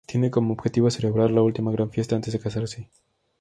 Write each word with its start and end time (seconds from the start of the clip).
Tiene 0.07 0.31
como 0.31 0.53
objetivo 0.53 0.89
celebrar 0.89 1.29
la 1.29 1.43
última 1.43 1.71
gran 1.71 1.91
fiesta 1.91 2.15
antes 2.15 2.33
de 2.33 2.39
casarse. 2.39 2.89